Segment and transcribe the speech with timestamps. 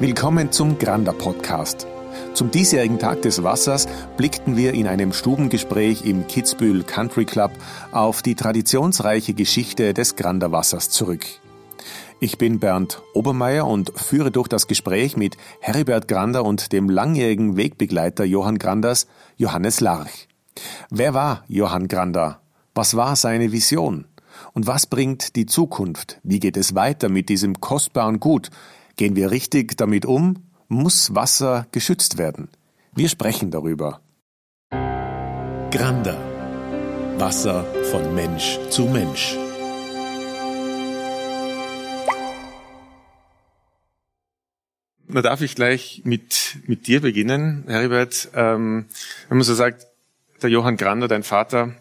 [0.00, 1.88] Willkommen zum Granda Podcast.
[2.32, 7.50] Zum diesjährigen Tag des Wassers blickten wir in einem Stubengespräch im Kitzbühel Country Club
[7.90, 11.26] auf die traditionsreiche Geschichte des Granda Wassers zurück.
[12.20, 17.56] Ich bin Bernd Obermeier und führe durch das Gespräch mit Heribert Grander und dem langjährigen
[17.56, 20.28] Wegbegleiter Johann Granders, Johannes Larch.
[20.90, 22.40] Wer war Johann Grander?
[22.72, 24.04] Was war seine Vision?
[24.52, 26.20] Und was bringt die Zukunft?
[26.22, 28.50] Wie geht es weiter mit diesem kostbaren Gut?
[28.98, 30.42] Gehen wir richtig damit um?
[30.66, 32.48] Muss Wasser geschützt werden?
[32.96, 34.00] Wir sprechen darüber.
[35.70, 36.18] Granda.
[37.16, 39.36] Wasser von Mensch zu Mensch.
[45.06, 48.30] Na, darf ich gleich mit, mit dir beginnen, Heribert?
[48.34, 48.86] Ähm,
[49.28, 49.86] wenn man so sagt,
[50.42, 51.72] der Johann Grander, dein Vater,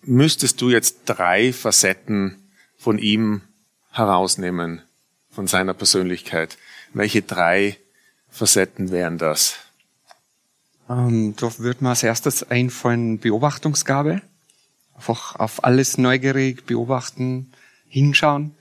[0.00, 2.38] müsstest du jetzt drei Facetten
[2.78, 3.42] von ihm
[3.90, 4.80] herausnehmen,
[5.38, 6.58] von seiner Persönlichkeit.
[6.94, 7.78] Welche drei
[8.28, 9.54] Facetten wären das?
[10.90, 14.20] Ähm, da würde mir als erstes einfallen Beobachtungsgabe.
[14.96, 17.52] Einfach auf alles neugierig beobachten,
[17.86, 18.56] hinschauen.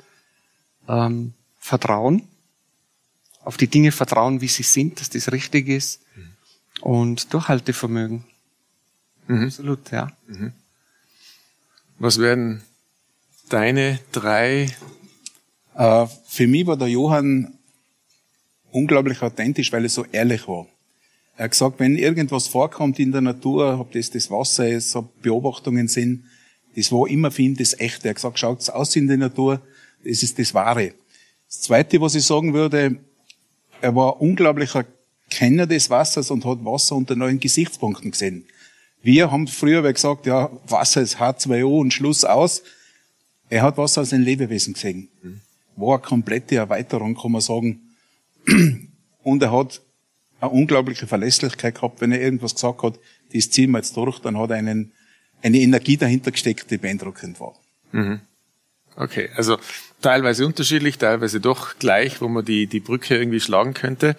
[0.88, 2.28] Ähm, Vertrauen.
[3.44, 6.02] Auf die Dinge vertrauen, wie sie sind, dass das richtig ist.
[6.16, 6.30] Mhm.
[6.82, 8.24] Und Durchhaltevermögen.
[9.26, 9.46] Mhm.
[9.46, 10.12] Absolut, ja.
[10.28, 10.54] Mhm.
[11.98, 12.62] Was wären
[13.50, 14.76] deine drei?
[15.78, 17.54] Äh, für mich war der Johann
[18.72, 20.68] unglaublich authentisch, weil er so ehrlich war.
[21.38, 25.22] Er hat gesagt, wenn irgendwas vorkommt in der Natur, ob das das Wasser ist, ob
[25.22, 26.24] Beobachtungen sind,
[26.76, 28.08] das war immer für ihn das Echte.
[28.08, 29.62] Er hat gesagt, schaut's aus in der Natur,
[30.04, 30.94] das ist das Wahre.
[31.48, 32.98] Das Zweite, was ich sagen würde,
[33.80, 34.86] er war unglaublicher
[35.30, 38.46] Kenner des Wassers und hat Wasser unter neuen Gesichtspunkten gesehen.
[39.04, 42.64] Wir haben früher gesagt, ja, Wasser ist H2O und Schluss aus.
[43.50, 45.10] Er hat Wasser als ein Lebewesen gesehen.
[45.78, 47.82] War eine komplette Erweiterung, kann man sagen.
[49.24, 49.82] Und er hat
[50.40, 53.00] eine unglaubliche Verlässlichkeit gehabt, wenn er irgendwas gesagt hat,
[53.34, 54.94] das ziehen wir jetzt durch, dann hat er einen,
[55.42, 57.56] eine Energie dahinter gesteckt, die beeindruckend war.
[57.92, 58.22] Mhm.
[58.96, 59.60] Okay, also
[60.02, 64.16] teilweise unterschiedlich, teilweise doch gleich, wo man die, die Brücke irgendwie schlagen könnte.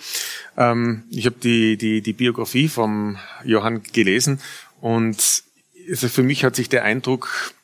[0.57, 4.41] Ähm, ich habe die, die, die Biografie vom Johann gelesen
[4.81, 5.43] und
[5.89, 7.55] also für mich hat sich der Eindruck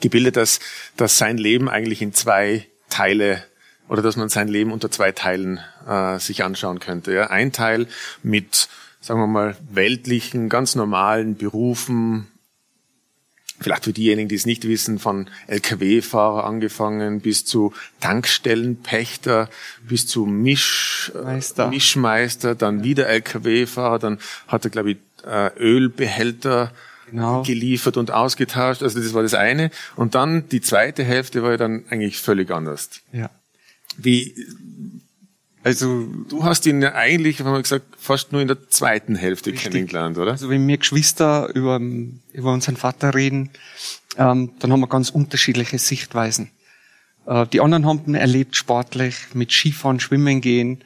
[0.00, 0.60] gebildet, dass,
[0.96, 3.42] dass sein Leben eigentlich in zwei Teile
[3.88, 7.12] oder dass man sein Leben unter zwei Teilen äh, sich anschauen könnte.
[7.12, 7.26] Ja.
[7.26, 7.88] Ein Teil
[8.22, 8.68] mit,
[9.00, 12.28] sagen wir mal, weltlichen, ganz normalen Berufen,
[13.60, 19.50] vielleicht für diejenigen, die es nicht wissen, von Lkw-Fahrer angefangen bis zu Tankstellenpächter,
[19.88, 21.68] bis zu Misch, Meister.
[21.68, 26.72] Mischmeister, dann wieder Lkw-Fahrer, dann hat er, glaube ich, äh, Ölbehälter
[27.14, 27.42] genau.
[27.42, 28.82] geliefert und ausgetauscht.
[28.82, 29.70] Also das war das eine.
[29.96, 32.90] Und dann die zweite Hälfte war ja dann eigentlich völlig anders.
[33.12, 33.30] Ja.
[33.96, 34.34] Wie,
[35.62, 39.52] also du hast ihn ja eigentlich, haben wir gesagt, fast nur in der zweiten Hälfte
[39.52, 39.72] richtig.
[39.72, 40.32] kennengelernt, oder?
[40.32, 41.80] Also wenn wir Geschwister über,
[42.32, 43.50] über unseren Vater reden,
[44.18, 46.50] ähm, dann haben wir ganz unterschiedliche Sichtweisen.
[47.26, 50.82] Äh, die anderen haben ihn erlebt sportlich, mit Skifahren, Schwimmen gehen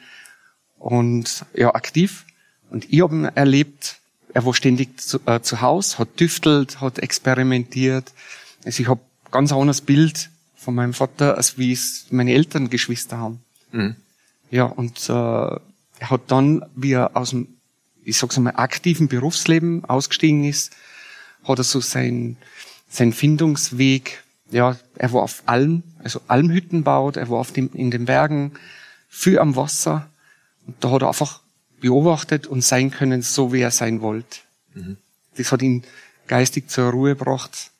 [0.79, 2.27] und ja, aktiv.
[2.71, 3.99] Und ich habe ihn erlebt
[4.39, 8.13] er war ständig zu, äh, zu Hause, hat tüftelt, hat experimentiert.
[8.65, 9.01] Also ich habe
[9.33, 13.41] ganz anderes Bild von meinem Vater, als wie es meine Eltern Geschwister haben.
[13.73, 13.97] Mhm.
[14.53, 17.49] Ja, und äh, er hat dann, wie er aus dem,
[18.05, 20.71] ich sag's einmal, aktiven Berufsleben ausgestiegen ist,
[21.43, 22.37] hat er so sein,
[22.89, 24.23] sein Findungsweg,
[24.53, 28.53] ja, er war auf Alm, also Almhütten baut, er war auf dem, in den Bergen,
[29.09, 30.09] viel am Wasser.
[30.65, 31.41] Und da hat er einfach
[31.81, 34.39] beobachtet und sein können, so wie er sein wollte.
[34.75, 34.97] Mhm.
[35.37, 35.85] Das hat ihn
[36.27, 37.71] geistig zur Ruhe gebracht,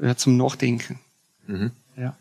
[0.00, 0.98] ja, zum Nachdenken.
[1.46, 1.70] Mhm.
[1.96, 2.16] Ja.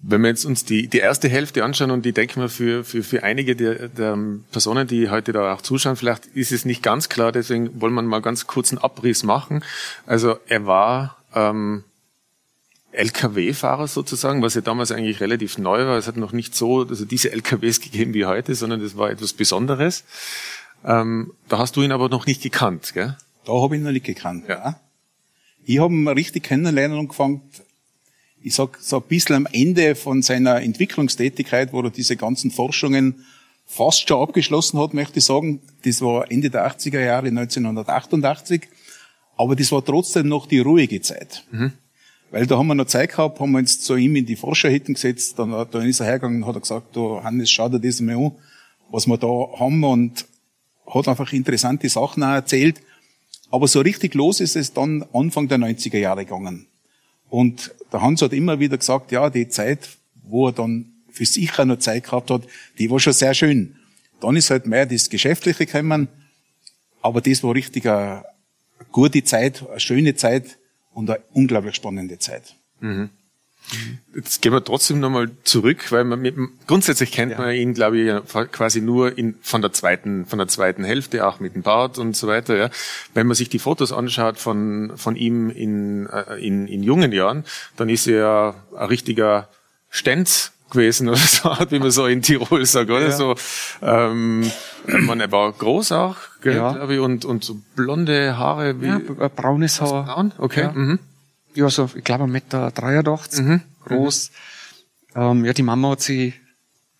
[0.00, 3.02] Wenn wir jetzt uns die, die erste Hälfte anschauen und die denken wir für, für,
[3.02, 4.16] für einige der, der
[4.52, 8.02] Personen, die heute da auch zuschauen, vielleicht ist es nicht ganz klar, deswegen wollen wir
[8.02, 9.64] mal ganz kurz einen Abriss machen.
[10.06, 11.82] Also er war ähm,
[12.92, 15.98] LKW-Fahrer sozusagen, was ja damals eigentlich relativ neu war.
[15.98, 19.32] Es hat noch nicht so, also diese LKWs gegeben wie heute, sondern das war etwas
[19.32, 20.04] Besonderes.
[20.84, 23.16] Ähm, da hast du ihn aber noch nicht gekannt, gell?
[23.44, 24.80] Da habe ich ihn noch nicht gekannt, ja.
[25.64, 27.42] Ich habe ihn richtig kennenlernen angefangen,
[28.42, 33.26] ich sag so ein bisschen am Ende von seiner Entwicklungstätigkeit, wo er diese ganzen Forschungen
[33.66, 35.60] fast schon abgeschlossen hat, möchte ich sagen.
[35.84, 38.62] Das war Ende der 80er Jahre, 1988.
[39.36, 41.44] Aber das war trotzdem noch die ruhige Zeit.
[41.50, 41.72] Mhm.
[42.30, 44.94] Weil da haben wir noch Zeit gehabt, haben wir uns zu ihm in die Forscherhütten
[44.94, 48.16] gesetzt, dann, dann ist er hergegangen und hat gesagt, du Hannes, schau dir das mal
[48.16, 48.32] an,
[48.90, 49.26] was wir da
[49.58, 50.26] haben und
[50.86, 52.80] hat einfach interessante Sachen auch erzählt.
[53.50, 56.66] Aber so richtig los ist es dann Anfang der 90er Jahre gegangen.
[57.30, 59.88] Und der Hans hat immer wieder gesagt, ja, die Zeit,
[60.22, 62.42] wo er dann für sich auch noch Zeit gehabt hat,
[62.78, 63.76] die war schon sehr schön.
[64.20, 66.08] Dann ist halt mehr das Geschäftliche gekommen,
[67.00, 68.24] aber das war richtig eine
[68.92, 70.58] gute Zeit, eine schöne Zeit
[70.98, 72.56] und eine unglaublich spannende Zeit.
[72.80, 73.10] Mhm.
[74.14, 76.34] Jetzt gehen wir trotzdem nochmal zurück, weil man mit,
[76.66, 77.38] grundsätzlich kennt ja.
[77.38, 81.38] man ihn, glaube ich, quasi nur in, von der zweiten, von der zweiten Hälfte, auch
[81.38, 82.56] mit dem Bart und so weiter.
[82.56, 82.70] Ja.
[83.14, 87.44] Wenn man sich die Fotos anschaut von, von ihm in, äh, in, in jungen Jahren,
[87.76, 89.48] dann ist er ein richtiger
[89.90, 93.08] Stenz gewesen oder so, wie man so in Tirol sagt, oder?
[93.08, 93.16] Ja.
[93.16, 93.36] So,
[93.82, 94.50] ähm,
[95.00, 96.72] man, er war groß auch, gell, ja.
[96.72, 98.86] glaube ich, und, und so blonde Haare wie.
[98.86, 98.98] Ja,
[99.28, 100.04] braunes Haar.
[100.04, 100.32] Braun?
[100.38, 100.62] Okay.
[100.62, 100.72] Ja.
[100.72, 100.98] Mhm
[101.58, 103.60] ja, so, ich glaube, 1,83 Meter 83, mhm.
[103.84, 104.30] groß.
[105.14, 105.20] Mhm.
[105.20, 106.34] Ähm, ja, die Mama hat sie,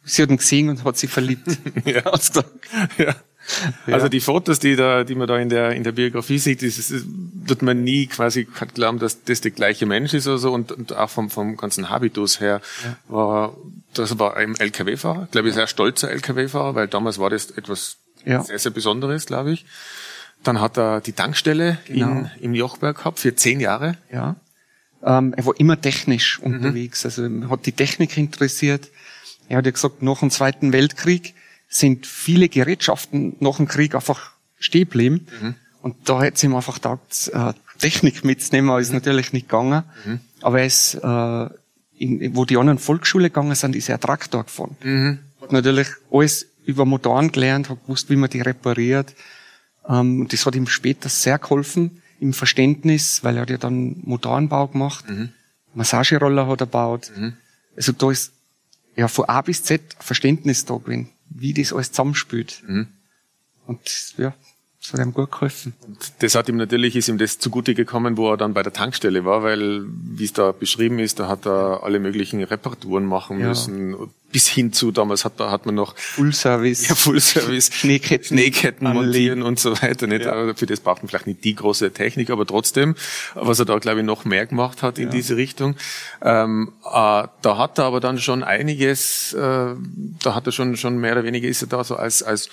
[0.04, 1.46] sie hat ihn gesehen und hat sich verliebt.
[1.84, 2.04] ja.
[2.04, 2.50] Hat's gesagt.
[2.98, 3.14] Ja.
[3.86, 3.94] Ja.
[3.94, 6.76] Also die Fotos, die da, die man da in der in der Biografie sieht, das
[6.76, 10.70] ist, wird man nie quasi glauben, dass das der gleiche Mensch ist oder so und,
[10.70, 12.96] und auch vom vom ganzen Habitus her ja.
[13.08, 13.56] war
[13.98, 18.42] das war ein LKW-Fahrer, glaube ich, sehr stolzer LKW-Fahrer, weil damals war das etwas ja.
[18.42, 19.66] sehr sehr Besonderes, glaube ich.
[20.42, 22.10] Dann hat er die Tankstelle genau.
[22.10, 23.96] in, im Jochberg gehabt für zehn Jahre.
[24.12, 24.36] Ja.
[25.02, 26.54] Ähm, er war immer technisch mhm.
[26.54, 28.88] unterwegs, also hat die Technik interessiert.
[29.48, 31.34] Er hat ja gesagt, nach dem Zweiten Weltkrieg
[31.68, 35.26] sind viele Gerätschaften nach dem Krieg einfach stehen geblieben.
[35.40, 35.54] Mhm.
[35.82, 38.96] Und da hat ihm einfach gedacht, äh, Technik mitzunehmen, ist mhm.
[38.96, 39.84] natürlich nicht gegangen.
[40.04, 40.20] Mhm.
[40.42, 41.48] Aber er ist, äh,
[41.98, 44.76] in, wo die anderen Volksschule gegangen sind, ist er Traktor gefahren.
[44.82, 45.18] Mhm.
[45.40, 49.14] Hat natürlich alles über Motoren gelernt, hat gewusst, wie man die repariert.
[49.88, 53.96] Ähm, und das hat ihm später sehr geholfen im Verständnis, weil er hat ja dann
[54.02, 55.30] Motorenbau gemacht, mhm.
[55.74, 57.12] Massageroller hat er gebaut.
[57.16, 57.34] Mhm.
[57.76, 58.32] Also da ist
[58.96, 62.62] ja von A bis Z Verständnis da gewesen, wie das alles zusammenspielt.
[62.66, 62.88] Mhm.
[63.66, 64.34] Und ja,
[64.80, 65.74] das hat ihm gut geholfen.
[65.86, 68.72] Und das hat ihm natürlich, ist ihm das zugute gekommen, wo er dann bei der
[68.72, 73.40] Tankstelle war, weil, wie es da beschrieben ist, da hat er alle möglichen Reparaturen machen
[73.40, 73.48] ja.
[73.48, 73.96] müssen.
[74.30, 76.88] Bis hin zu, damals hat, da hat man noch Full Service.
[76.88, 77.70] Ja, Full Service.
[77.72, 78.38] Schneeketten.
[78.38, 80.06] Schneeketten montieren und so weiter.
[80.06, 80.26] Nicht?
[80.26, 80.54] Ja.
[80.54, 82.94] Für das braucht man vielleicht nicht die große Technik, aber trotzdem,
[83.34, 85.10] was er da, glaube ich, noch mehr gemacht hat in ja.
[85.10, 85.76] diese Richtung.
[86.22, 89.74] Ähm, äh, da hat er aber dann schon einiges, äh,
[90.22, 92.48] da hat er schon, schon mehr oder weniger ist er da so als, als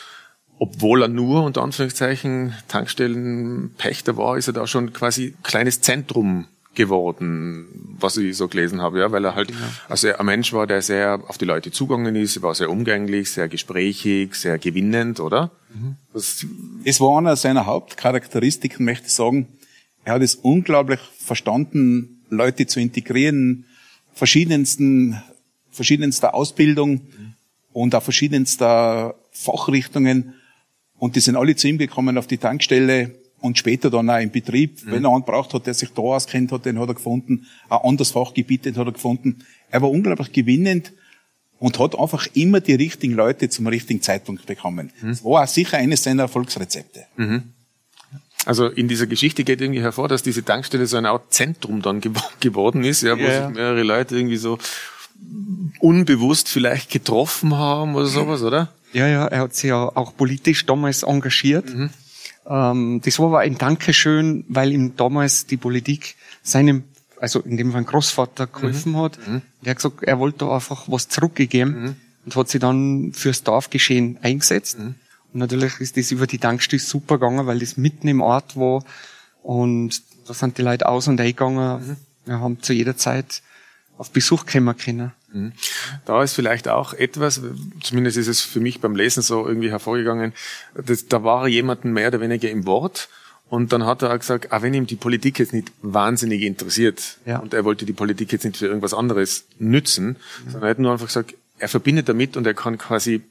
[0.58, 7.96] obwohl er nur unter Anführungszeichen Tankstellenpächter war, ist er da schon quasi kleines Zentrum geworden,
[8.00, 9.58] was ich so gelesen habe, ja, weil er halt ja.
[9.88, 13.32] also ein Mensch war, der sehr auf die Leute zugegangen ist, er war sehr umgänglich,
[13.32, 15.52] sehr gesprächig, sehr gewinnend, oder?
[15.74, 15.96] Mhm.
[16.84, 19.48] es war einer seiner Hauptcharakteristiken, möchte ich sagen.
[20.04, 23.66] Er hat es unglaublich verstanden, Leute zu integrieren,
[24.14, 25.22] verschiedensten,
[25.72, 27.34] verschiedenster Ausbildung mhm.
[27.74, 30.36] und auch verschiedenster Fachrichtungen
[31.06, 34.32] und die sind alle zu ihm gekommen auf die Tankstelle und später dann auch im
[34.32, 34.84] Betrieb.
[34.84, 34.92] Mhm.
[34.92, 37.46] Wenn er einen braucht hat, der sich da auskennt hat, den hat er gefunden.
[37.70, 39.46] Ein anderes Fachgebiet, den hat er gefunden.
[39.70, 40.94] Er war unglaublich gewinnend
[41.60, 44.92] und hat einfach immer die richtigen Leute zum richtigen Zeitpunkt bekommen.
[45.00, 45.10] Mhm.
[45.10, 47.06] Das war auch sicher eines seiner Erfolgsrezepte.
[47.18, 47.54] Mhm.
[48.48, 52.02] Also in dieser Geschichte geht irgendwie hervor, dass diese Tankstelle so eine Art Zentrum dann
[52.40, 53.46] geworden ist, ja, wo ja.
[53.46, 54.58] sich mehrere Leute irgendwie so
[55.80, 58.74] unbewusst vielleicht getroffen haben oder sowas, oder?
[58.96, 61.68] Ja, ja, er hat sich ja auch politisch damals engagiert.
[61.74, 61.90] Mhm.
[62.48, 66.86] Ähm, das war aber ein Dankeschön, weil ihm damals die Politik seinem,
[67.20, 68.98] also in dem Fall Großvater geholfen mhm.
[68.98, 69.20] hat.
[69.28, 69.42] Mhm.
[69.64, 71.96] Der hat gesagt, er wollte da einfach was zurückgegeben mhm.
[72.24, 74.80] und hat sich dann fürs Dorfgeschehen eingesetzt.
[74.80, 74.96] Mhm.
[75.34, 78.86] Und natürlich ist das über die Tankstelle super gegangen, weil das mitten im Ort war
[79.44, 81.86] und da sind die Leute aus und eingegangen.
[81.86, 81.98] Mhm.
[82.24, 83.42] Wir haben zu jeder Zeit
[83.98, 85.12] auf Besuch kommen können.
[85.36, 85.52] Mhm.
[86.06, 87.42] Da ist vielleicht auch etwas,
[87.84, 90.34] zumindest ist es für mich beim Lesen so irgendwie hervorgegangen,
[90.74, 93.10] dass, da war jemanden mehr oder weniger im Wort
[93.50, 97.18] und dann hat er auch gesagt, auch wenn ihm die Politik jetzt nicht wahnsinnig interessiert
[97.26, 97.40] ja.
[97.40, 100.08] und er wollte die Politik jetzt nicht für irgendwas anderes nützen,
[100.46, 100.52] mhm.
[100.52, 103.22] sondern er hat nur einfach gesagt, er verbindet damit und er kann quasi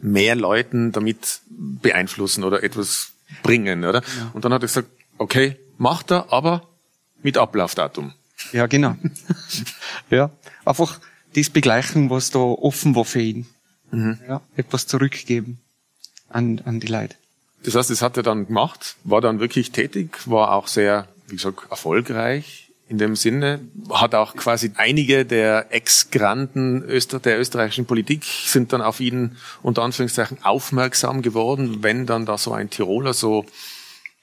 [0.00, 4.00] mehr Leuten damit beeinflussen oder etwas bringen, oder?
[4.00, 4.30] Ja.
[4.32, 4.88] Und dann hat er gesagt,
[5.18, 6.68] okay, macht er, aber
[7.22, 8.12] mit Ablaufdatum.
[8.52, 8.96] Ja, genau.
[10.10, 10.30] ja,
[10.64, 11.00] einfach
[11.34, 13.46] das begleichen, was da offen war für ihn.
[13.90, 14.18] Mhm.
[14.28, 15.58] Ja, etwas zurückgeben
[16.28, 17.16] an, an die Leute.
[17.64, 21.36] Das heißt, das hat er dann gemacht, war dann wirklich tätig, war auch sehr, wie
[21.36, 23.60] gesagt, erfolgreich in dem Sinne,
[23.90, 29.82] hat auch quasi einige der Ex-Granden Öster der österreichischen Politik sind dann auf ihn unter
[29.82, 33.46] Anführungszeichen aufmerksam geworden, wenn dann da so ein Tiroler so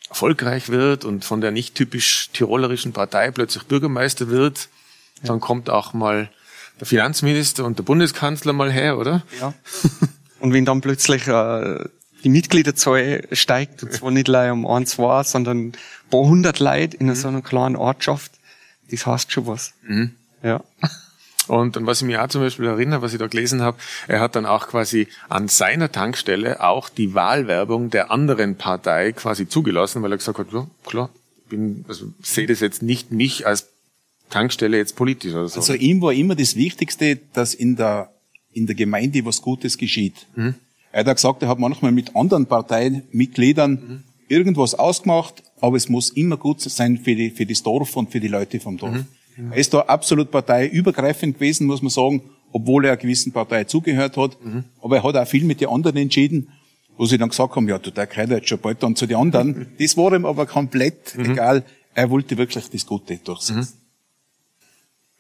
[0.10, 4.68] erfolgreich wird und von der nicht typisch tirolerischen Partei plötzlich Bürgermeister wird,
[5.24, 6.30] dann kommt auch mal
[6.80, 9.24] der Finanzminister und der Bundeskanzler mal her, oder?
[9.40, 9.54] Ja.
[10.40, 11.86] Und wenn dann plötzlich äh,
[12.24, 15.74] die Mitgliederzahl steigt, und zwar nicht leider um ein, zwei, sondern ein
[16.10, 17.16] paar hundert Leute in mhm.
[17.16, 18.32] so einer kleinen Ortschaft,
[18.92, 19.74] das heißt schon was.
[19.84, 20.12] Mhm.
[20.44, 20.64] Ja.
[21.48, 24.20] Und an was ich mich auch zum Beispiel erinnere, was ich da gelesen habe, er
[24.20, 30.04] hat dann auch quasi an seiner Tankstelle auch die Wahlwerbung der anderen Partei quasi zugelassen,
[30.04, 31.10] weil er gesagt hat, ja, klar,
[31.50, 33.70] bin, also sehe das jetzt nicht mich als
[34.30, 35.60] Tankstelle jetzt politisch oder so.
[35.60, 38.12] Also ihm war immer das Wichtigste, dass in der,
[38.52, 40.28] in der Gemeinde was Gutes geschieht.
[40.36, 40.56] Mhm.
[40.92, 44.04] Er hat auch gesagt, er hat manchmal mit anderen Parteimitgliedern mhm.
[44.28, 48.20] irgendwas ausgemacht, aber es muss immer gut sein für, die, für das Dorf und für
[48.20, 49.06] die Leute vom Dorf.
[49.38, 49.52] Mhm.
[49.52, 54.18] Er ist da absolut parteiübergreifend gewesen, muss man sagen, obwohl er einer gewissen Partei zugehört
[54.18, 54.44] hat.
[54.44, 54.64] Mhm.
[54.82, 56.50] Aber er hat auch viel mit den anderen entschieden,
[56.98, 59.18] wo sie dann gesagt haben, ja, du, der gehört jetzt schon bald dann zu den
[59.18, 59.68] anderen.
[59.80, 61.32] das war ihm aber komplett mhm.
[61.32, 61.64] egal.
[61.94, 63.60] Er wollte wirklich das Gute durchsetzen.
[63.60, 63.87] Mhm.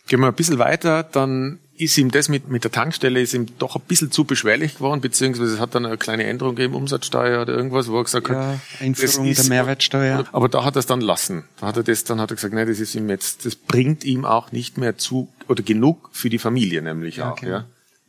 [0.08, 3.46] Gehen wir ein bisschen weiter, dann ist ihm das mit, mit der Tankstelle ist ihm
[3.60, 7.42] doch ein bisschen zu beschwerlich geworden, beziehungsweise es hat dann eine kleine Änderung gegeben, Umsatzsteuer
[7.42, 10.26] oder irgendwas, wo er gesagt ja, hat, Einführung der Mehrwertsteuer.
[10.32, 11.44] Aber da hat er es dann lassen.
[11.60, 14.04] Da hat er das, dann hat er gesagt, nein, das ist ihm jetzt, das bringt
[14.04, 17.52] ihm auch nicht mehr zu, oder genug für die Familie nämlich ja, auch, genau.
[17.52, 17.66] ja.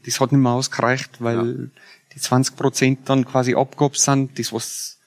[0.06, 1.82] Das hat nicht mehr ausgereicht, weil ja.
[2.14, 4.97] die 20 Prozent dann quasi abgehoben sind, das was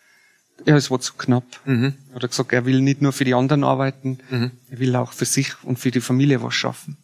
[0.66, 1.46] ja, es war zu knapp.
[1.66, 1.94] Mhm.
[2.10, 4.52] Er hat gesagt, er will nicht nur für die anderen arbeiten, mhm.
[4.70, 6.98] er will auch für sich und für die Familie was schaffen.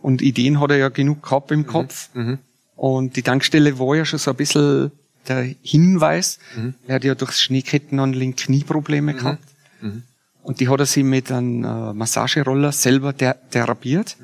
[0.00, 1.66] Und Ideen hat er ja genug gehabt im mhm.
[1.66, 2.10] Kopf.
[2.14, 2.38] Mhm.
[2.76, 4.92] Und die Tankstelle war ja schon so ein bisschen
[5.26, 6.38] der Hinweis.
[6.54, 6.74] Mhm.
[6.86, 9.16] Er hat ja durchs Schneekettenanlegen Knieprobleme mhm.
[9.16, 9.44] gehabt.
[9.80, 10.02] Mhm.
[10.42, 14.16] Und die hat er sich mit einem äh, Massageroller selber therapiert.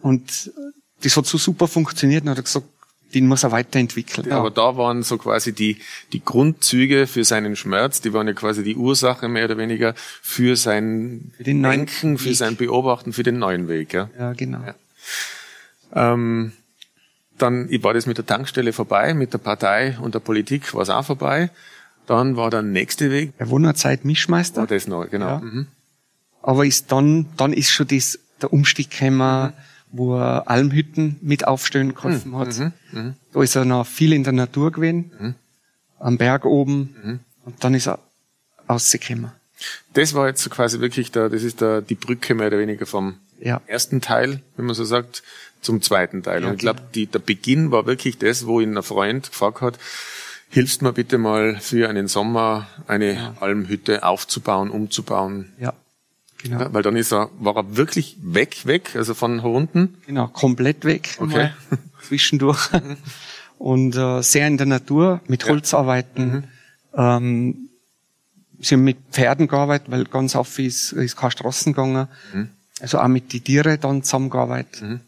[0.00, 0.50] Und
[1.02, 2.22] das hat so super funktioniert.
[2.22, 2.66] Und er hat gesagt,
[3.14, 4.28] den muss er weiterentwickeln.
[4.28, 5.78] Ja, aber da waren so quasi die,
[6.12, 10.56] die Grundzüge für seinen Schmerz, die waren ja quasi die Ursache mehr oder weniger für
[10.56, 13.94] sein für den Denken, für sein Beobachten, für den neuen Weg.
[13.94, 14.60] Ja, ja genau.
[14.64, 16.12] Ja.
[16.12, 16.52] Ähm,
[17.38, 20.90] dann war das mit der Tankstelle vorbei, mit der Partei und der Politik war es
[20.90, 21.50] auch vorbei.
[22.06, 23.32] Dann war der nächste Weg.
[23.38, 24.62] Er war eine Zeit Mischmeister.
[24.62, 25.26] War das noch, genau.
[25.26, 25.38] Ja.
[25.38, 25.66] Mhm.
[26.42, 29.52] Aber ist dann, dann ist schon das, der Umstieg gekommen, mhm
[29.96, 32.38] wo er Almhütten mit aufstellen geholfen mhm.
[32.38, 32.58] hat.
[32.58, 32.72] Mhm.
[32.92, 33.14] mhm.
[33.32, 35.34] Da ist er noch viel in der Natur gewesen, mhm.
[35.98, 37.20] am Berg oben, mhm.
[37.44, 37.98] und dann ist er
[38.68, 39.30] rausgekommen.
[39.94, 43.14] Das war jetzt quasi wirklich da, das ist da die Brücke mehr oder weniger vom
[43.40, 43.60] ja.
[43.66, 45.22] ersten Teil, wenn man so sagt,
[45.60, 46.42] zum zweiten Teil.
[46.42, 47.10] Ja, und ich glaube, genau.
[47.12, 49.78] der Beginn war wirklich das, wo ihn ein Freund gefragt hat,
[50.50, 53.34] hilfst mir bitte mal für einen Sommer eine ja.
[53.40, 55.52] Almhütte aufzubauen, umzubauen.
[55.58, 55.72] Ja.
[56.44, 56.60] Genau.
[56.60, 59.96] Ja, weil dann ist er, war er wirklich weg, weg, also von unten?
[60.06, 61.16] Genau, komplett weg.
[61.18, 61.50] Okay.
[62.06, 62.68] Zwischendurch.
[63.58, 65.78] Und äh, sehr in der Natur, mit Holz ja.
[65.78, 66.26] arbeiten.
[66.26, 66.44] Mhm.
[66.96, 67.68] Ähm,
[68.60, 72.08] sie haben mit Pferden gearbeitet, weil ganz oft ist, ist keine Straßen gegangen.
[72.34, 72.50] Mhm.
[72.80, 74.82] Also auch mit den Tieren dann zusammengearbeitet.
[74.82, 75.00] Mhm.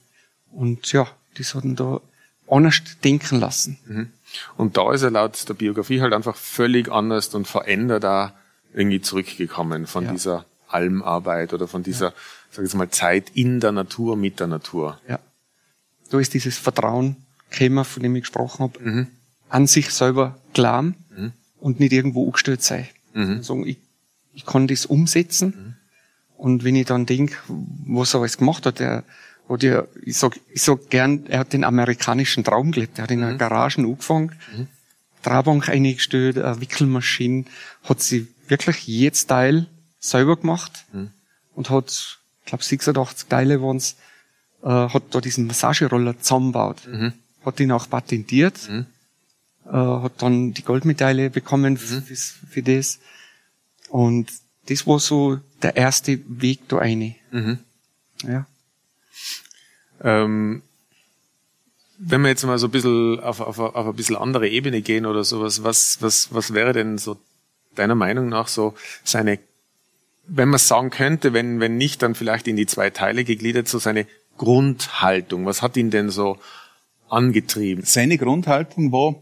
[0.52, 2.00] Und ja, die sollten da
[2.48, 3.78] anders denken lassen.
[3.86, 4.08] Mhm.
[4.56, 8.32] Und da ist er laut der Biografie halt einfach völlig anders und verändert da
[8.72, 10.12] irgendwie zurückgekommen von ja.
[10.12, 12.14] dieser Almarbeit oder von dieser, ja.
[12.50, 15.00] sag ich mal, Zeit in der Natur, mit der Natur.
[15.08, 15.18] Ja.
[16.10, 17.16] Da ist dieses Vertrauen
[17.50, 19.06] gekommen, von dem ich gesprochen habe, mhm.
[19.48, 21.32] an sich selber glauben mhm.
[21.58, 22.86] und nicht irgendwo angestellt sein.
[23.14, 23.42] Mhm.
[23.42, 23.78] Sagen, ich,
[24.34, 25.48] ich kann das umsetzen.
[25.48, 25.74] Mhm.
[26.36, 27.36] Und wenn ich dann denke,
[27.86, 29.04] was er alles gemacht hat, er
[29.48, 32.98] hat ja, ich sag, ich sag gern, er hat den amerikanischen Traum gelebt.
[32.98, 33.38] Er hat in einer mhm.
[33.38, 34.66] Garage angefangen, mhm.
[35.22, 37.46] Trabbank eingestellt, eine Wickelmaschine,
[37.84, 39.66] hat sie wirklich jedes Teil
[40.08, 41.10] selber gemacht mhm.
[41.54, 43.96] und hat, ich glaube 86 Teile waren's,
[44.62, 46.86] äh, hat da diesen Massageroller zusammengebaut.
[46.86, 47.12] Mhm.
[47.44, 48.86] Hat ihn auch patentiert, mhm.
[49.66, 52.02] äh, hat dann die Goldmedaille bekommen mhm.
[52.02, 52.98] für, für das.
[53.88, 54.32] Und
[54.68, 57.14] das war so der erste Weg da eine.
[57.30, 57.58] Mhm.
[58.22, 58.46] Ja.
[60.02, 60.62] Ähm,
[61.98, 65.06] wenn wir jetzt mal so ein bisschen auf, auf, auf ein bisschen andere Ebene gehen
[65.06, 67.18] oder sowas, was, was, was wäre denn so
[67.74, 69.38] deiner Meinung nach so seine
[70.28, 73.78] wenn man sagen könnte, wenn, wenn nicht, dann vielleicht in die zwei Teile gegliedert, so
[73.78, 74.06] seine
[74.36, 75.46] Grundhaltung.
[75.46, 76.38] Was hat ihn denn so
[77.08, 77.84] angetrieben?
[77.84, 79.16] Seine Grundhaltung war,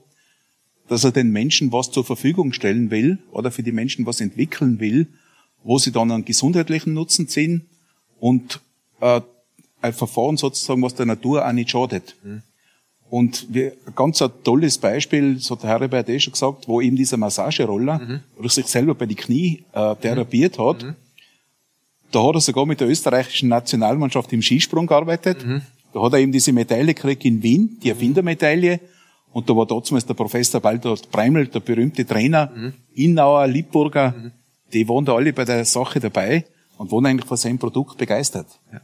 [0.89, 4.81] dass er den Menschen was zur Verfügung stellen will oder für die Menschen was entwickeln
[4.81, 5.09] will,
[5.63, 7.67] wo sie dann einen gesundheitlichen Nutzen ziehen
[8.21, 8.61] und
[9.01, 9.21] äh,
[9.81, 12.17] ein Verfahren sozusagen, was der Natur auch nicht schadet.
[12.23, 12.43] Mhm.
[13.15, 17.17] Und wir, ganz ein tolles Beispiel, so der Heribert eh schon gesagt, wo eben dieser
[17.17, 18.21] Massageroller, mhm.
[18.37, 20.63] wo er sich selber bei die Knie äh, therapiert mhm.
[20.65, 20.83] hat.
[20.83, 20.95] Mhm.
[22.11, 25.47] Da hat er sogar mit der österreichischen Nationalmannschaft im Skisprung gearbeitet.
[25.47, 25.63] Mhm.
[25.93, 28.81] Da hat er eben diese Medaille gekriegt in Wien, die Erfindermedaille.
[29.33, 32.73] Und da war damals der Professor Walter Breimel, der berühmte Trainer, mhm.
[32.95, 34.33] Innauer, Liebburger, mhm.
[34.73, 36.47] die waren da alle bei der Sache dabei
[36.79, 38.49] und waren eigentlich von seinem Produkt begeistert.
[38.73, 38.81] Ja.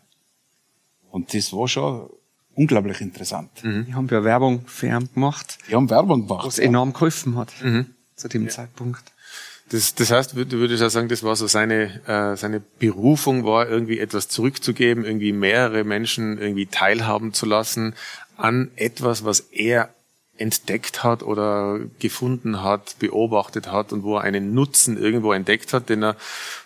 [1.10, 2.08] Und das war schon
[2.54, 3.50] unglaublich interessant.
[3.62, 3.87] Mhm.
[3.87, 5.59] Die haben ja Werbung für ihn gemacht.
[5.69, 6.47] Die haben Werbung gemacht.
[6.47, 6.64] Was ja.
[6.64, 7.87] enorm geholfen hat mhm.
[8.16, 8.49] zu dem ja.
[8.50, 9.02] Zeitpunkt.
[9.71, 13.69] Das, das heißt, du würdest ja sagen, das war so seine, äh, seine Berufung war,
[13.69, 17.95] irgendwie etwas zurückzugeben, irgendwie mehrere Menschen irgendwie teilhaben zu lassen
[18.37, 19.90] an etwas, was er
[20.40, 25.88] entdeckt hat oder gefunden hat, beobachtet hat und wo er einen Nutzen irgendwo entdeckt hat,
[25.88, 26.16] den er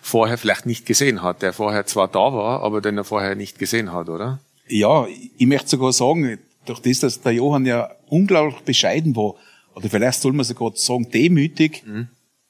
[0.01, 3.59] vorher vielleicht nicht gesehen hat, der vorher zwar da war, aber den er vorher nicht
[3.59, 4.39] gesehen hat, oder?
[4.67, 5.07] Ja,
[5.37, 9.35] ich möchte sogar sagen, durch das, dass der Johann ja unglaublich bescheiden war,
[9.75, 12.07] oder vielleicht soll man sogar sagen, demütig, mhm.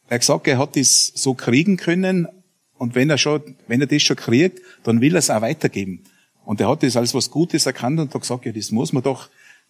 [0.08, 2.28] er hat gesagt, er hat das so kriegen können,
[2.78, 6.04] und wenn er schon, wenn er das schon kriegt, dann will er es auch weitergeben.
[6.44, 9.02] Und er hat das als was Gutes erkannt und hat gesagt, ja, das muss man
[9.02, 9.30] doch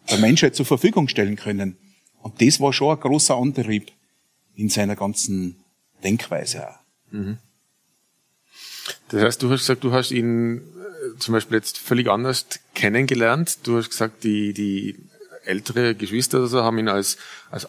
[0.09, 1.77] der Menschheit zur Verfügung stellen können.
[2.21, 3.91] Und das war schon ein großer Antrieb
[4.55, 5.57] in seiner ganzen
[6.03, 6.79] Denkweise auch.
[7.11, 7.37] Mhm.
[9.09, 10.61] Das heißt, du hast gesagt, du hast ihn
[11.19, 13.59] zum Beispiel jetzt völlig anders kennengelernt.
[13.63, 14.95] Du hast gesagt, die, die
[15.45, 17.17] ältere Geschwister oder so haben ihn als,
[17.51, 17.67] als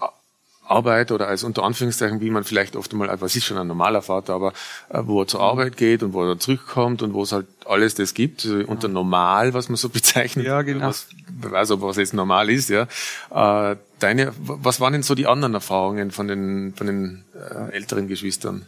[0.69, 4.03] Arbeit oder als unter Anführungszeichen, wie man vielleicht oft einmal, was ist schon ein normaler
[4.03, 4.53] Vater, aber
[4.88, 7.95] äh, wo er zur Arbeit geht und wo er zurückkommt und wo es halt alles
[7.95, 10.47] das gibt, also unter normal, was man so bezeichnet.
[10.47, 10.88] Ja, genau.
[10.88, 12.88] Was, wer weiß, ob was jetzt normal ist, ja.
[13.31, 18.09] Äh, deine, was waren denn so die anderen Erfahrungen von den, von den äh, älteren
[18.09, 18.67] Geschwistern?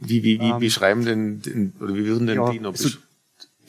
[0.00, 2.72] Wie, wie, wie um, ähm, beschreiben denn, den, oder wie würden denn ja, die noch
[2.72, 2.88] also,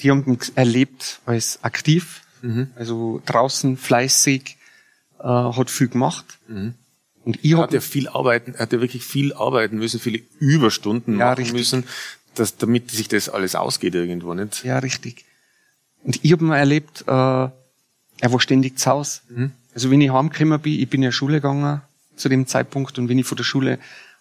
[0.03, 2.67] Die haben erlebt als aktiv, mhm.
[2.75, 4.57] also draußen fleißig,
[5.19, 6.25] äh, hat viel gemacht.
[6.47, 6.73] Mhm.
[7.23, 11.27] Und ich hat ja viel arbeiten, hat ja wirklich viel arbeiten müssen, viele Überstunden ja,
[11.27, 11.53] machen richtig.
[11.53, 11.85] müssen,
[12.35, 14.63] dass, damit sich das alles ausgeht irgendwo, nicht?
[14.65, 15.23] Ja, richtig.
[16.03, 17.51] Und ich habe mal erlebt, äh, er
[18.21, 19.21] war ständig zu Hause.
[19.29, 19.51] Mhm.
[19.73, 21.81] Also wenn ich heimgekommen bin, ich bin ja Schule gegangen
[22.15, 23.79] zu dem Zeitpunkt und wenn ich von der Schule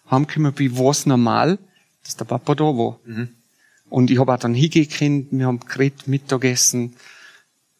[0.09, 1.59] heimgekommen bin, war es normal,
[2.03, 2.99] dass der Papa da war.
[3.05, 3.29] Mhm.
[3.93, 6.95] Und ich habe auch dann hingehen wir haben geredet, Mittagessen.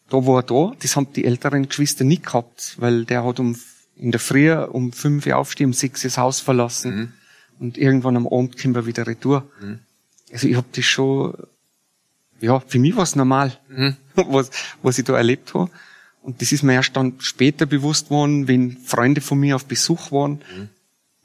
[0.08, 0.72] Da war er da.
[0.78, 3.58] Das haben die älteren Geschwister nicht gehabt, weil der hat um
[3.96, 7.12] in der Früh um fünf Uhr aufstehen, um sechs das Haus verlassen mhm.
[7.58, 9.44] und irgendwann am Abend kommen wir wieder retour.
[9.60, 9.80] Mhm.
[10.32, 11.34] Also ich habe das schon,
[12.40, 13.96] ja, für mich war es normal, mhm.
[14.14, 15.68] was, was ich da erlebt habe.
[16.22, 20.12] Und das ist mir erst dann später bewusst worden, wenn Freunde von mir auf Besuch
[20.12, 20.34] waren.
[20.34, 20.68] Mhm.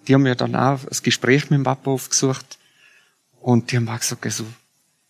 [0.08, 2.58] Die haben ja dann auch das Gespräch mit dem Papa aufgesucht.
[3.40, 4.46] Und die haben auch gesagt, also,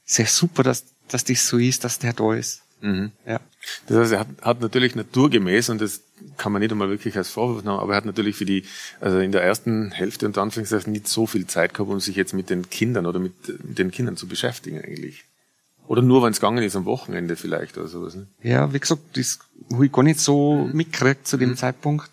[0.09, 2.63] sehr super, dass, dass das so ist, dass der da ist.
[2.81, 3.11] Mhm.
[3.27, 3.39] Ja.
[3.87, 6.01] Das heißt, er hat, hat natürlich naturgemäß, und das
[6.37, 8.63] kann man nicht einmal wirklich als Vorwurf nehmen, aber er hat natürlich für die,
[8.99, 12.33] also in der ersten Hälfte und Anfangszeit nicht so viel Zeit gehabt, um sich jetzt
[12.33, 15.25] mit den Kindern oder mit, mit den Kindern zu beschäftigen eigentlich.
[15.87, 18.15] Oder nur, wenn es gegangen ist am Wochenende vielleicht oder sowas.
[18.15, 18.25] Ne?
[18.41, 19.39] Ja, wie gesagt, das
[19.71, 20.75] habe ich gar nicht so mhm.
[20.75, 21.57] mitgekriegt zu dem mhm.
[21.57, 22.09] Zeitpunkt.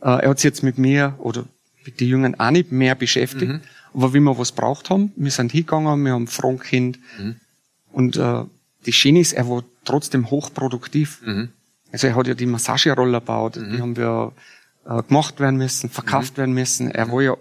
[0.00, 1.44] Äh, er hat sich jetzt mit mir oder
[1.84, 3.52] mit den Jungen auch nicht mehr beschäftigt.
[3.52, 3.60] Mhm.
[3.94, 6.98] Aber wie wir was braucht haben, wir sind hingegangen, wir haben Frontkind.
[7.18, 7.36] Mhm.
[7.92, 8.44] Und äh,
[8.86, 11.20] die Schöne ist, er war trotzdem hochproduktiv.
[11.24, 11.50] Mhm.
[11.90, 13.72] Also er hat ja die Massageroller gebaut, mhm.
[13.72, 14.32] die haben wir
[14.86, 16.38] äh, gemacht werden müssen, verkauft mhm.
[16.38, 16.90] werden müssen.
[16.90, 17.36] Er war ja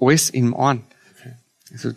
[0.00, 0.82] alles im Ohren.
[1.18, 1.34] Okay.
[1.72, 1.92] Also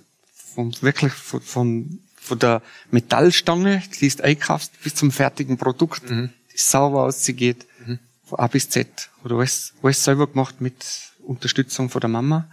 [0.55, 6.31] vom, wirklich von, von, von der Metallstange, die ist einkauft, bis zum fertigen Produkt, mhm.
[6.53, 7.99] die sauber aussieht, mhm.
[8.25, 9.09] von A bis Z.
[9.23, 10.85] Hat alles, alles selber gemacht mit
[11.23, 12.49] Unterstützung von der Mama.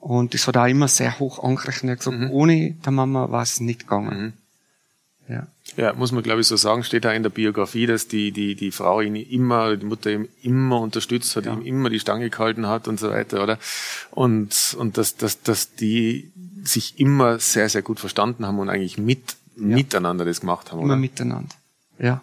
[0.00, 1.90] Und das hat auch immer sehr hoch angerechnet.
[1.90, 2.30] Er hat gesagt, mhm.
[2.30, 4.18] ohne der Mama war es nicht gegangen.
[4.18, 4.32] Mhm.
[5.28, 5.46] Ja.
[5.76, 8.56] ja, muss man glaube ich so sagen, steht da in der Biografie, dass die, die,
[8.56, 11.54] die Frau ihn immer, die Mutter ihm immer unterstützt hat, ja.
[11.54, 13.56] ihm immer die Stange gehalten hat und so weiter, oder?
[14.10, 16.32] Und, und dass, dass, dass die
[16.64, 19.76] sich immer sehr, sehr gut verstanden haben und eigentlich mit, ja.
[19.76, 20.96] miteinander das gemacht haben, immer oder?
[20.96, 21.54] miteinander,
[22.00, 22.22] ja.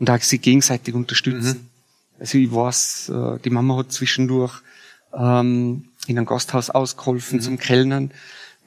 [0.00, 1.58] Und auch sie gegenseitig unterstützen.
[1.60, 2.18] Mhm.
[2.18, 4.60] Also ich weiß, äh, die Mama hat zwischendurch
[5.16, 7.42] ähm, in einem Gasthaus ausgeholfen mhm.
[7.42, 8.10] zum Kellnern,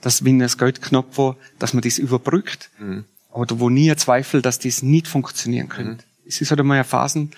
[0.01, 2.69] dass wenn das Geld knapp war, dass man das überbrückt.
[2.79, 3.05] Mhm
[3.37, 6.03] oder wo nie ein Zweifel, dass das nicht funktionieren könnte.
[6.03, 6.27] Mhm.
[6.27, 7.31] Es ist halt einmal eine Phasen,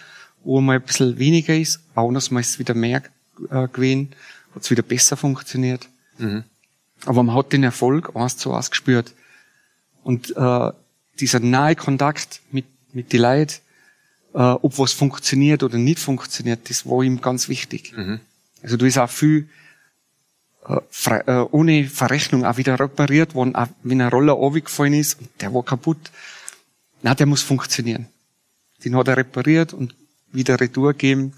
[0.43, 3.03] wo mal ein bisschen weniger ist, anders mal ist es wieder mehr
[3.51, 4.13] äh, gewesen,
[4.55, 5.89] hat es wieder besser funktioniert.
[6.17, 6.43] Mhm.
[7.05, 9.13] Aber man hat den Erfolg eins zu eins gespürt.
[10.03, 10.71] Und äh,
[11.19, 13.55] dieser nahe Kontakt mit, mit den Leuten,
[14.33, 17.93] äh, ob was funktioniert oder nicht funktioniert, das war ihm ganz wichtig.
[17.95, 18.21] Mhm.
[18.63, 19.49] Also du ist auch viel
[21.51, 25.63] ohne Verrechnung auch wieder repariert worden, auch wenn ein Roller runtergefallen ist und der war
[25.63, 26.11] kaputt.
[27.01, 28.07] Na, der muss funktionieren.
[28.83, 29.95] Den hat er repariert und
[30.31, 31.33] wieder retour gegeben.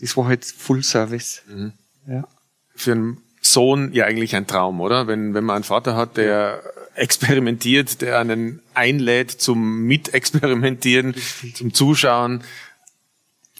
[0.00, 1.42] Das war halt Full Service.
[1.48, 1.72] Mhm.
[2.06, 2.28] Ja.
[2.74, 5.06] Für einen Sohn ja eigentlich ein Traum, oder?
[5.06, 6.62] Wenn, wenn man einen Vater hat, der
[6.94, 11.14] experimentiert, der einen einlädt zum Mitexperimentieren,
[11.54, 12.42] zum Zuschauen.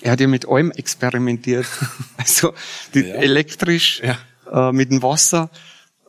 [0.03, 1.66] Er hat ja mit allem experimentiert.
[2.16, 2.53] also
[2.94, 3.14] die, ja.
[3.14, 4.18] elektrisch, ja
[4.52, 5.50] äh, mit dem Wasser,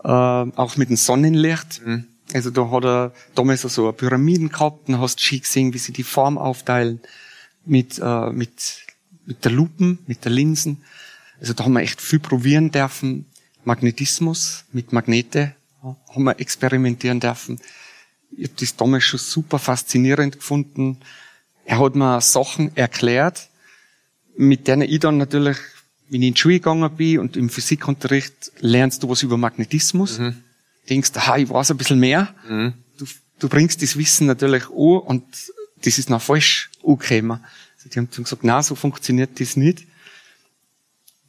[0.03, 1.81] äh, auch mit dem Sonnenlicht.
[1.85, 2.05] Mhm.
[2.33, 5.77] Also da hat er damals so eine Pyramiden gehabt, dann hast du schick gesehen, wie
[5.77, 6.99] sie die Form aufteilen
[7.65, 8.85] mit, äh, mit,
[9.25, 10.83] mit der Lupen, mit der Linsen.
[11.39, 13.25] Also da haben wir echt viel probieren dürfen.
[13.63, 17.59] Magnetismus, mit Magnete haben wir experimentieren dürfen.
[18.37, 20.99] Ich habe das damals schon super faszinierend gefunden.
[21.65, 23.49] Er hat mir Sachen erklärt,
[24.37, 25.57] mit denen ich dann natürlich,
[26.09, 30.19] wenn ich in die Schule gegangen bin und im Physikunterricht lernst du was über Magnetismus,
[30.19, 30.35] mhm.
[30.89, 32.33] denkst, aha, ich weiß ein bisschen mehr.
[32.47, 32.73] Mhm.
[32.97, 33.05] Du,
[33.39, 35.23] du bringst das Wissen natürlich an und
[35.83, 37.43] das ist noch falsch angekommen.
[37.77, 39.85] Also die haben dann gesagt, na, so funktioniert das nicht.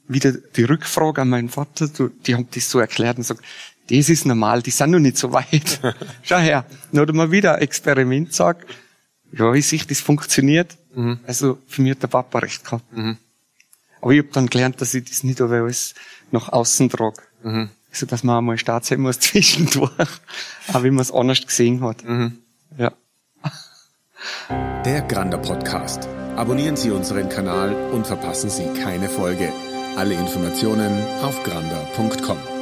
[0.09, 1.89] Wieder die Rückfrage an meinen Vater,
[2.27, 3.43] die haben das so erklärt und gesagt,
[3.89, 5.81] das ist normal, die sind noch nicht so weit.
[6.23, 8.69] Schau her, dann hat er mal wieder ein Experiment gesagt,
[9.33, 10.77] ja, wie sich das funktioniert.
[10.95, 11.21] Mhm.
[11.27, 12.93] Also für mich hat der Papa recht gehabt.
[12.93, 13.17] Mhm.
[14.01, 15.95] Aber ich habe dann gelernt, dass ich das nicht aber alles
[16.31, 17.23] nach außen trage.
[17.43, 17.71] Mhm.
[17.91, 19.93] Also dass man einmal Start sein muss zwischendurch,
[20.73, 22.05] auch wie man es anders gesehen hat.
[22.05, 22.39] Mhm.
[22.77, 22.93] Ja.
[24.85, 26.09] Der Grander Podcast.
[26.37, 29.53] Abonnieren Sie unseren Kanal und verpassen Sie keine Folge.
[29.97, 32.56] Alle Informationen auf grander.com.